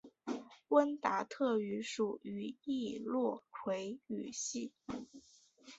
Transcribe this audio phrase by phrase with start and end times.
[0.69, 4.71] 温达特语属于易洛魁语系。